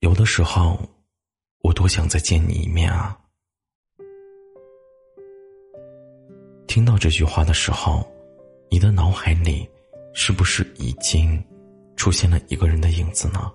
[0.00, 0.80] 有的时候，
[1.62, 3.14] 我多想再见你一面啊！
[6.66, 8.10] 听到这句话的时候，
[8.70, 9.68] 你的脑海里
[10.14, 11.38] 是不是已经
[11.96, 13.52] 出现了一个人的影子呢？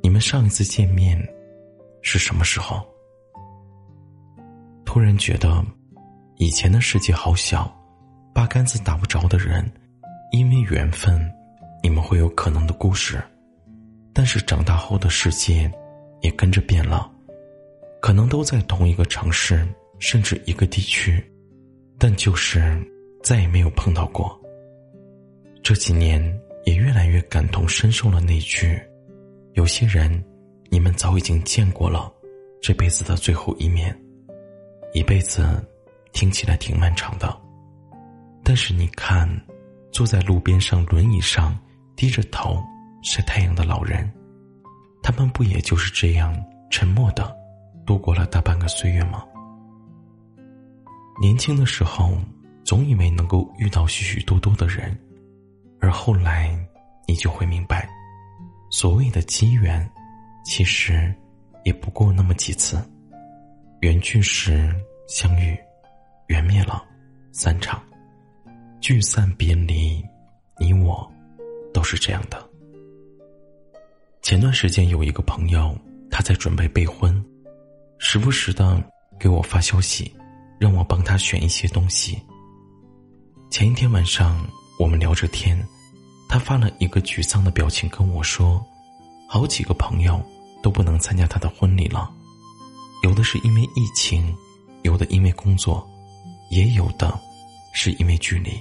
[0.00, 1.20] 你们上一次见面
[2.02, 2.80] 是什么时候？
[4.84, 5.64] 突然觉得，
[6.36, 7.68] 以前的世界好小，
[8.32, 9.68] 八竿子打不着的人，
[10.30, 11.20] 因为缘分，
[11.82, 13.20] 你们会有可能的故事。
[14.20, 15.72] 但是长大后的世界，
[16.20, 17.10] 也跟着变了，
[18.02, 19.66] 可能都在同一个城市，
[19.98, 21.24] 甚至一个地区，
[21.98, 22.78] 但就是
[23.22, 24.38] 再也没有碰到过。
[25.62, 26.22] 这几年
[26.66, 28.78] 也越来越感同身受了那句
[29.56, 30.22] ：“有些人，
[30.68, 32.12] 你们早已经见过了，
[32.60, 33.98] 这辈子的最后一面。”
[34.92, 35.48] 一辈子，
[36.12, 37.34] 听起来挺漫长的，
[38.44, 39.26] 但是你看，
[39.90, 41.58] 坐在路边上轮椅上，
[41.96, 42.62] 低着头。
[43.02, 44.10] 晒太阳的老人，
[45.02, 46.34] 他们不也就是这样
[46.70, 47.36] 沉默的
[47.86, 49.24] 度过了大半个岁月吗？
[51.20, 52.16] 年轻的时候，
[52.64, 54.96] 总以为能够遇到许许多多的人，
[55.80, 56.56] 而后来，
[57.06, 57.88] 你就会明白，
[58.70, 59.90] 所谓的机缘，
[60.44, 61.14] 其实
[61.64, 62.78] 也不过那么几次。
[63.80, 64.74] 缘聚时
[65.08, 65.58] 相遇，
[66.26, 66.84] 缘灭了
[67.32, 67.82] 散场，
[68.80, 70.04] 聚散别离，
[70.58, 71.10] 你我
[71.72, 72.49] 都是这样的。
[74.30, 75.76] 前段时间有一个朋友，
[76.08, 77.20] 他在准备备婚，
[77.98, 78.80] 时不时的
[79.18, 80.14] 给我发消息，
[80.56, 82.16] 让我帮他选一些东西。
[83.50, 84.40] 前一天晚上
[84.78, 85.60] 我们聊着天，
[86.28, 88.64] 他发了一个沮丧的表情跟我说
[89.28, 90.24] ：“好几个朋友
[90.62, 92.08] 都不能参加他的婚礼了，
[93.02, 94.32] 有的是因为疫情，
[94.82, 95.84] 有的因为工作，
[96.50, 97.18] 也有的
[97.72, 98.52] 是因为距离。”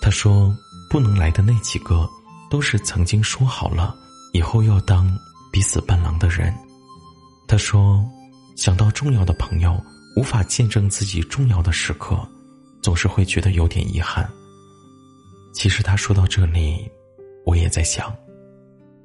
[0.00, 0.50] 他说
[0.88, 2.08] ：“不能来的那几个，
[2.48, 3.94] 都是曾经说好了。”
[4.32, 5.16] 以后要当
[5.52, 6.52] 彼此伴郎的人，
[7.46, 8.02] 他说
[8.56, 9.78] ：“想到重要的朋友
[10.16, 12.18] 无法见证自己重要的时刻，
[12.82, 14.28] 总是会觉得有点遗憾。”
[15.52, 16.90] 其实他说到这里，
[17.44, 18.14] 我也在想，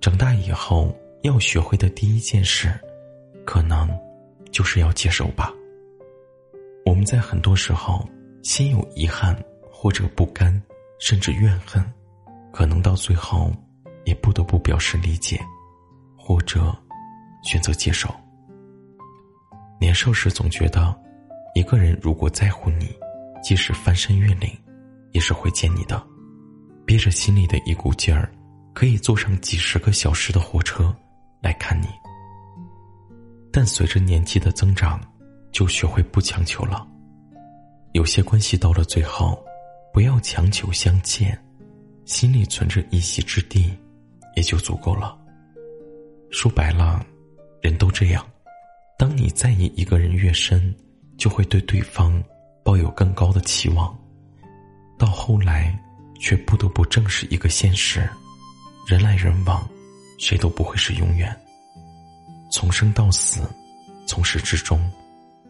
[0.00, 2.72] 长大以后要学会的第一件事，
[3.44, 3.88] 可能
[4.50, 5.52] 就是要接受吧。
[6.86, 8.08] 我们在很多时候
[8.42, 9.38] 心有遗憾
[9.70, 10.50] 或者不甘，
[10.98, 11.84] 甚至怨恨，
[12.50, 13.52] 可能到最后。
[14.04, 15.40] 也不得不表示理解，
[16.16, 16.76] 或者
[17.42, 18.08] 选择接受。
[19.80, 20.94] 年少时总觉得，
[21.54, 22.88] 一个人如果在乎你，
[23.42, 24.50] 即使翻山越岭，
[25.12, 26.06] 也是会见你的。
[26.84, 28.30] 憋着心里的一股劲儿，
[28.74, 30.94] 可以坐上几十个小时的火车
[31.40, 31.86] 来看你。
[33.52, 35.00] 但随着年纪的增长，
[35.52, 36.86] 就学会不强求了。
[37.92, 39.42] 有些关系到了最后，
[39.92, 41.36] 不要强求相见，
[42.04, 43.76] 心里存着一席之地。
[44.34, 45.16] 也就足够了。
[46.30, 47.04] 说白了，
[47.60, 48.24] 人都这样。
[48.98, 50.74] 当你在意一个人越深，
[51.16, 52.22] 就会对对方
[52.62, 53.96] 抱有更高的期望。
[54.98, 55.78] 到后来，
[56.20, 58.08] 却不得不正视一个现实：
[58.86, 59.68] 人来人往，
[60.18, 61.34] 谁都不会是永远。
[62.52, 63.42] 从生到死，
[64.06, 64.78] 从始至终，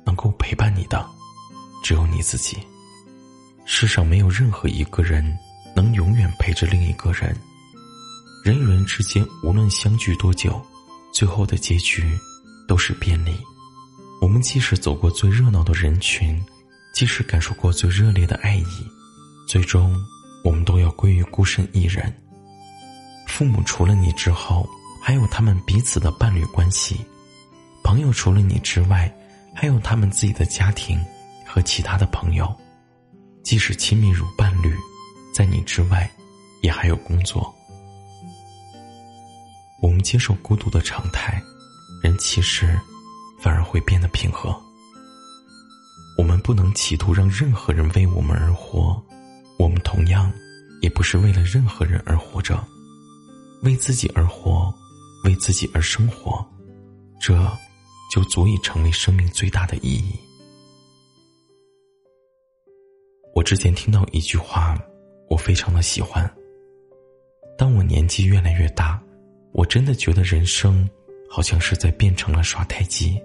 [0.04, 1.04] 能够陪伴你的，
[1.82, 2.56] 只有你自己。
[3.64, 5.38] 世上没有任何一个人
[5.74, 7.36] 能永远陪着另一个人。
[8.42, 10.64] 人与人之间，无论相聚多久，
[11.12, 12.18] 最后的结局
[12.66, 13.36] 都是别离。
[14.18, 16.42] 我们即使走过最热闹的人群，
[16.94, 18.86] 即使感受过最热烈的爱意，
[19.46, 19.94] 最终
[20.42, 22.10] 我们都要归于孤身一人。
[23.26, 24.66] 父母除了你之后，
[25.02, 26.96] 还有他们彼此的伴侣关系；
[27.84, 29.14] 朋友除了你之外，
[29.54, 30.98] 还有他们自己的家庭
[31.46, 32.50] 和其他的朋友。
[33.44, 34.74] 即使亲密如伴侣，
[35.34, 36.10] 在你之外，
[36.62, 37.54] 也还有工作。
[39.80, 41.42] 我们接受孤独的常态，
[42.02, 42.78] 人其实
[43.40, 44.54] 反而会变得平和。
[46.18, 49.02] 我们不能企图让任何人为我们而活，
[49.58, 50.30] 我们同样
[50.82, 52.62] 也不是为了任何人而活着，
[53.62, 54.72] 为自己而活，
[55.24, 56.46] 为自己而生活，
[57.18, 57.34] 这
[58.12, 60.14] 就足以成为生命最大的意义。
[63.34, 64.78] 我之前听到一句话，
[65.30, 66.30] 我非常的喜欢。
[67.56, 69.02] 当我年纪越来越大。
[69.52, 70.88] 我真的觉得人生
[71.28, 73.20] 好像是在变成了耍太极。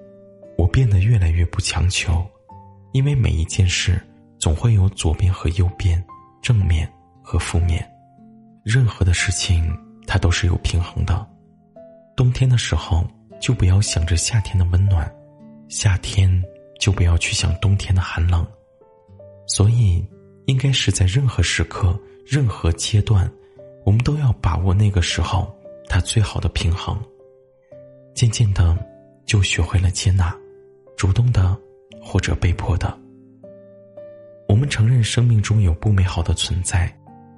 [0.57, 2.25] 我变得越来越不强求，
[2.94, 4.01] 因为每一件事
[4.39, 6.04] 总会有左边和右边，
[6.42, 6.89] 正面
[7.22, 7.86] 和负面。
[8.63, 9.77] 任何的事情
[10.07, 11.27] 它都是有平衡的。
[12.16, 13.06] 冬天的时候
[13.42, 15.13] 就不要想着夏天的温暖，
[15.68, 16.44] 夏天
[16.80, 18.45] 就不要去想冬天的寒冷。
[19.48, 20.04] 所以，
[20.45, 23.30] 应该是在任何时刻、任何阶段，
[23.86, 25.55] 我们都要把握那个时候
[25.87, 26.99] 他最好的平衡。
[28.13, 28.77] 渐渐的，
[29.25, 30.35] 就学会了接纳。
[30.97, 31.57] 主动的，
[32.01, 32.97] 或者被迫的。
[34.47, 36.89] 我们承认生命中有不美好的存在，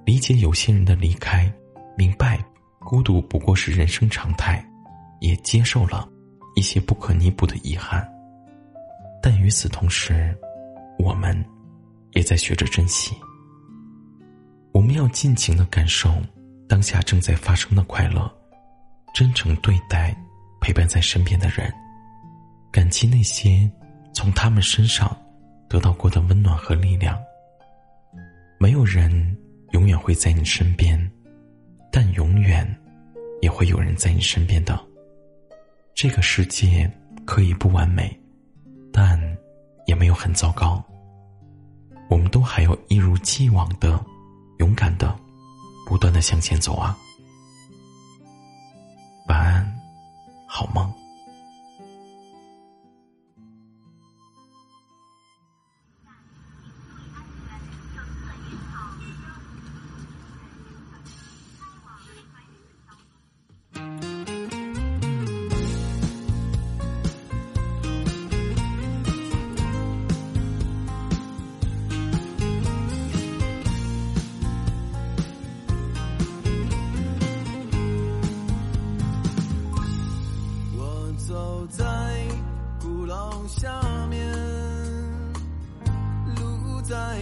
[0.05, 1.51] 理解有些人的离开，
[1.97, 2.39] 明白
[2.81, 4.63] 孤独不过是人生常态，
[5.19, 6.07] 也接受了
[6.55, 8.07] 一些不可弥补的遗憾。
[9.23, 10.37] 但与此同时，
[10.99, 11.43] 我们
[12.13, 13.15] 也在学着珍惜。
[14.71, 16.13] 我们要尽情的感受
[16.69, 18.31] 当下正在发生的快乐，
[19.17, 20.15] 真诚对待
[20.61, 21.73] 陪伴在身边的人。
[22.71, 23.67] 感激那些
[24.13, 25.09] 从他们身上
[25.67, 27.17] 得到过的温暖和力量。
[28.59, 29.35] 没有人
[29.71, 31.11] 永远会在你身边，
[31.91, 32.63] 但永远
[33.41, 34.79] 也会有人在你身边的。
[35.95, 36.87] 这个世界
[37.25, 38.15] 可以不完美，
[38.93, 39.19] 但
[39.87, 40.79] 也没有很糟糕。
[42.07, 43.99] 我们都还要一如既往的
[44.59, 45.17] 勇敢的
[45.87, 46.95] 不断的向前走啊！
[49.27, 49.65] 晚安，
[50.45, 50.96] 好梦。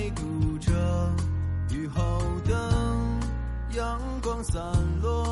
[0.05, 0.71] 在堵着，
[1.71, 2.53] 雨后的，
[3.71, 4.61] 阳光散
[5.01, 5.24] 落，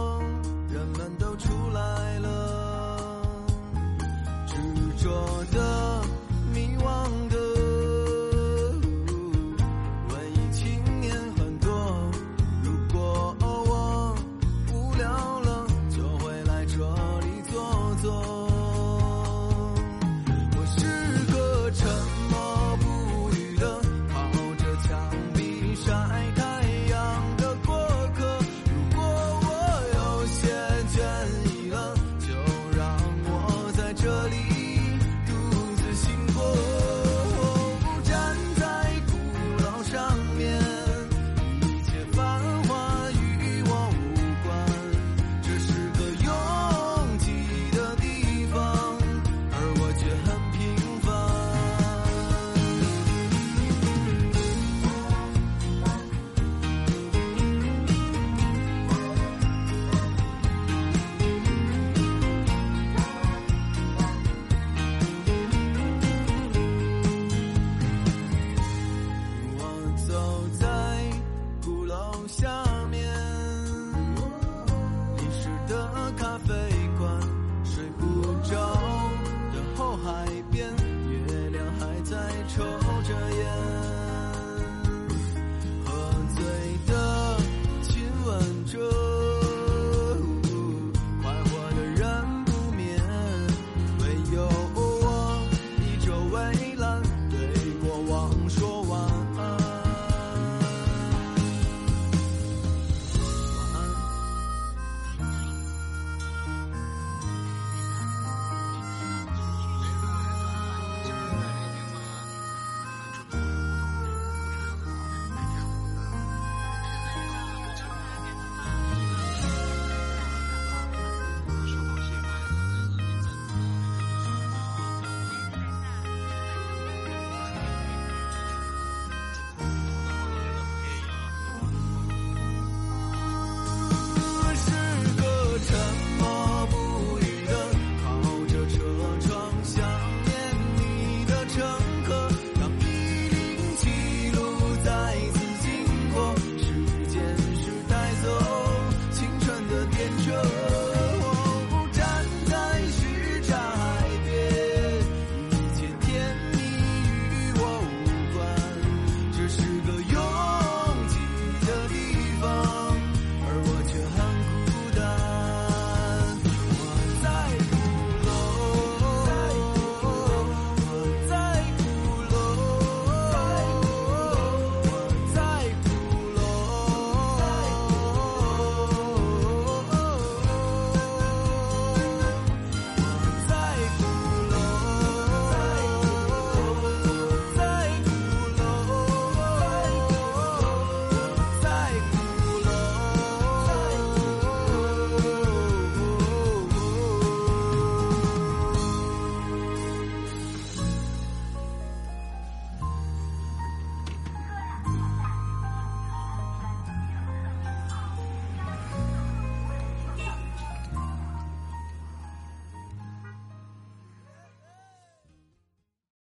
[75.68, 76.33] 的咖